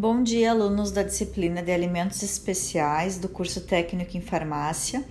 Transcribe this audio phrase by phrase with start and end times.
[0.00, 5.04] Bom dia, alunos da disciplina de Alimentos Especiais do curso Técnico em Farmácia.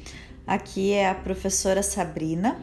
[0.48, 2.60] Aqui é a professora Sabrina.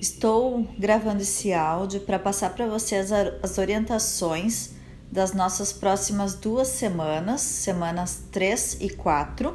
[0.00, 4.70] Estou gravando esse áudio para passar para vocês as orientações
[5.12, 9.54] das nossas próximas duas semanas, semanas 3 e 4,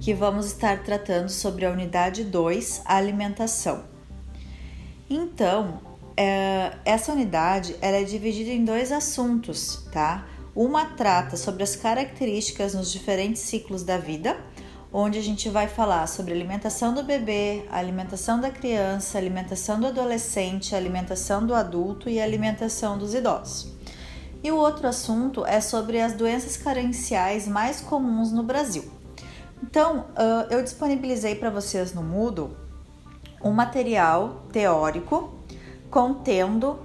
[0.00, 3.84] que vamos estar tratando sobre a unidade 2, a alimentação.
[5.08, 5.80] Então,
[6.14, 10.26] é, essa unidade ela é dividida em dois assuntos, tá?
[10.60, 14.36] Uma trata sobre as características nos diferentes ciclos da vida,
[14.92, 20.74] onde a gente vai falar sobre alimentação do bebê, alimentação da criança, alimentação do adolescente,
[20.74, 23.72] alimentação do adulto e alimentação dos idosos.
[24.42, 28.82] E o outro assunto é sobre as doenças carenciais mais comuns no Brasil.
[29.62, 30.06] Então,
[30.50, 32.56] eu disponibilizei para vocês no Moodle
[33.44, 35.32] um material teórico
[35.88, 36.80] contendo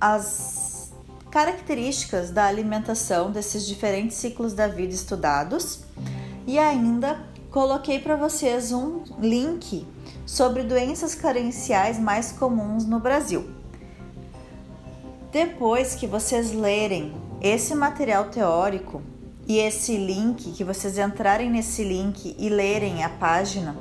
[0.00, 0.67] as
[1.30, 5.80] características da alimentação desses diferentes ciclos da vida estudados
[6.46, 9.86] e ainda coloquei para vocês um link
[10.24, 13.50] sobre doenças carenciais mais comuns no Brasil.
[15.30, 19.02] Depois que vocês lerem esse material teórico
[19.46, 23.76] e esse link, que vocês entrarem nesse link e lerem a página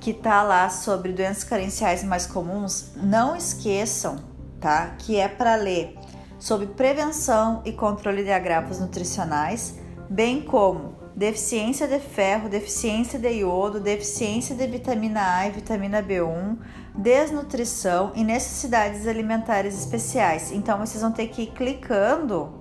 [0.00, 4.16] que tá lá sobre doenças carenciais mais comuns, não esqueçam
[4.60, 4.94] tá?
[4.98, 5.96] Que é para ler
[6.38, 9.78] sobre prevenção e controle de agravos nutricionais,
[10.08, 16.56] bem como deficiência de ferro, deficiência de iodo, deficiência de vitamina A e vitamina B1,
[16.94, 20.52] desnutrição e necessidades alimentares especiais.
[20.52, 22.54] Então vocês vão ter que ir clicando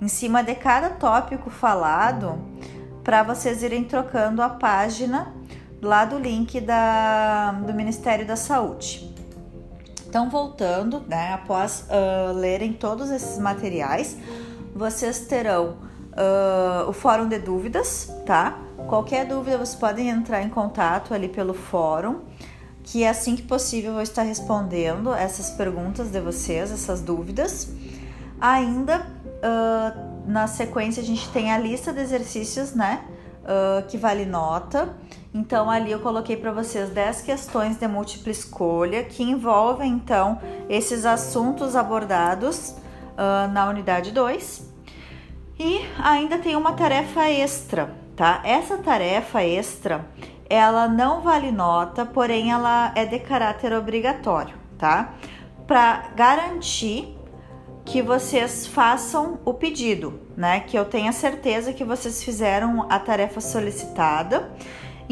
[0.00, 2.40] em cima de cada tópico falado
[3.02, 5.34] para vocês irem trocando a página
[5.82, 9.09] lá do link da, do Ministério da Saúde.
[10.10, 14.16] Então, voltando, né, após uh, lerem todos esses materiais,
[14.74, 15.76] vocês terão
[16.10, 18.58] uh, o fórum de dúvidas, tá?
[18.88, 22.22] Qualquer dúvida vocês podem entrar em contato ali pelo fórum,
[22.82, 27.68] que assim que possível eu vou estar respondendo essas perguntas de vocês, essas dúvidas.
[28.40, 33.04] Ainda uh, na sequência a gente tem a lista de exercícios, né?
[33.88, 34.94] Que vale nota.
[35.32, 41.06] Então ali eu coloquei para vocês 10 questões de múltipla escolha que envolvem então esses
[41.06, 44.68] assuntos abordados uh, na unidade 2.
[45.58, 48.40] E ainda tem uma tarefa extra, tá?
[48.44, 50.06] Essa tarefa extra,
[50.48, 55.14] ela não vale nota, porém ela é de caráter obrigatório, tá?
[55.66, 57.19] Para garantir
[57.84, 60.60] que vocês façam o pedido, né?
[60.60, 64.50] Que eu tenha certeza que vocês fizeram a tarefa solicitada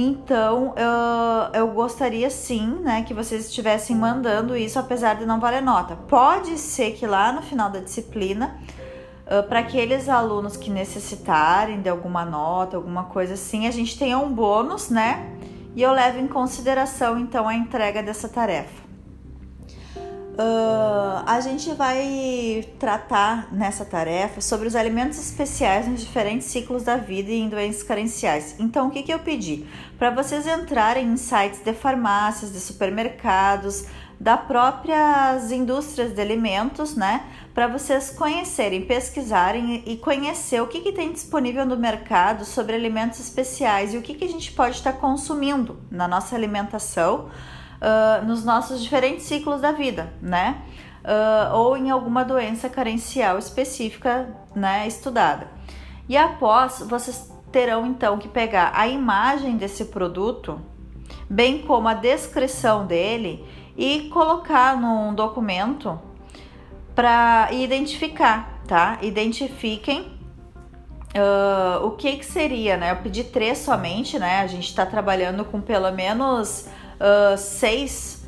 [0.00, 5.60] então, eu, eu gostaria sim, né, que vocês estivessem mandando isso, apesar de não valer
[5.60, 5.96] nota.
[5.96, 8.60] Pode ser que lá no final da disciplina,
[9.26, 14.16] uh, para aqueles alunos que necessitarem de alguma nota, alguma coisa assim, a gente tenha
[14.16, 15.36] um bônus, né?
[15.74, 18.87] E eu levo em consideração então a entrega dessa tarefa.
[20.38, 26.96] Uh, a gente vai tratar nessa tarefa sobre os alimentos especiais nos diferentes ciclos da
[26.96, 28.54] vida e em doenças carenciais.
[28.56, 29.66] Então, o que, que eu pedi?
[29.98, 33.86] Para vocês entrarem em sites de farmácias, de supermercados,
[34.20, 37.24] da próprias indústrias de alimentos, né?
[37.52, 43.18] Para vocês conhecerem, pesquisarem e conhecer o que, que tem disponível no mercado sobre alimentos
[43.18, 47.28] especiais e o que, que a gente pode estar consumindo na nossa alimentação
[47.80, 50.62] uh, nos nossos diferentes ciclos da vida, né?
[51.04, 55.48] Uh, ou em alguma doença carencial específica, né, estudada.
[56.08, 60.60] E após, vocês terão então que pegar a imagem desse produto,
[61.30, 63.44] bem como a descrição dele,
[63.76, 65.98] e colocar num documento
[66.94, 68.98] para identificar, tá?
[69.00, 70.18] Identifiquem
[71.08, 72.90] Uh, o que que seria, né?
[72.92, 74.40] Eu pedi três somente, né?
[74.40, 76.68] A gente está trabalhando com pelo menos
[77.00, 78.26] uh, seis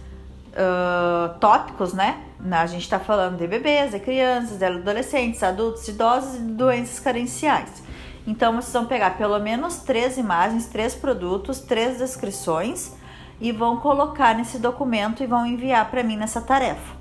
[0.49, 2.23] uh, tópicos, né?
[2.51, 7.83] A gente está falando de bebês, de crianças, de adolescentes, adultos, idosos e doenças carenciais.
[8.27, 12.93] Então vocês vão pegar pelo menos três imagens, três produtos, três descrições
[13.41, 17.01] e vão colocar nesse documento e vão enviar para mim nessa tarefa.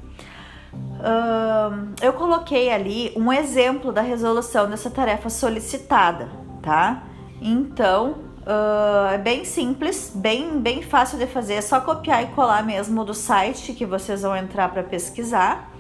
[2.02, 6.30] Eu coloquei ali um exemplo da resolução dessa tarefa solicitada,
[6.62, 7.04] tá?
[7.42, 11.56] Então Uh, é bem simples, bem, bem fácil de fazer.
[11.56, 15.72] É só copiar e colar mesmo do site que vocês vão entrar para pesquisar.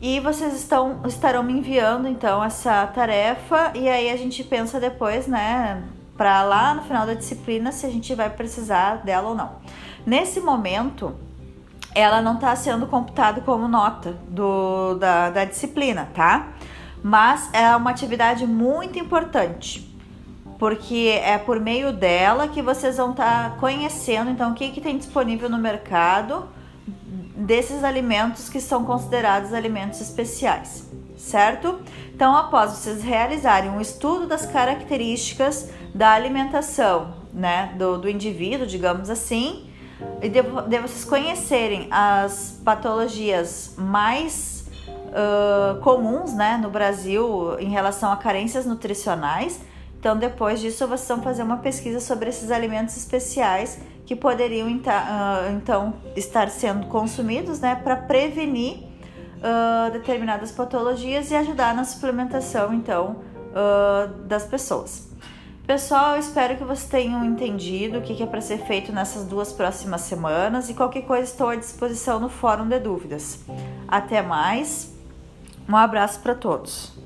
[0.00, 5.26] E vocês estão, estarão me enviando então essa tarefa e aí a gente pensa depois,
[5.26, 5.82] né,
[6.16, 9.52] para lá no final da disciplina se a gente vai precisar dela ou não.
[10.04, 11.14] Nesse momento,
[11.94, 16.52] ela não está sendo computada como nota do, da, da disciplina, tá?
[17.04, 19.93] mas é uma atividade muito importante
[20.64, 24.80] porque é por meio dela que vocês vão estar tá conhecendo então o que, que
[24.80, 26.48] tem disponível no mercado
[27.36, 31.80] desses alimentos que são considerados alimentos especiais, certo?
[32.14, 39.10] Então, após vocês realizarem um estudo das características da alimentação, né, do, do indivíduo, digamos
[39.10, 39.68] assim,
[40.22, 48.10] e de, de vocês conhecerem as patologias mais uh, comuns, né, no Brasil em relação
[48.10, 49.60] a carências nutricionais,
[50.04, 55.48] então, depois disso, vocês vão fazer uma pesquisa sobre esses alimentos especiais que poderiam ah,
[55.56, 63.16] então estar sendo consumidos, né, para prevenir uh, determinadas patologias e ajudar na suplementação, então,
[63.48, 65.08] uh, das pessoas.
[65.66, 70.02] Pessoal, espero que vocês tenham entendido o que é para ser feito nessas duas próximas
[70.02, 73.42] semanas e qualquer coisa estou à disposição no Fórum de Dúvidas.
[73.88, 74.94] Até mais,
[75.66, 77.03] um abraço para todos.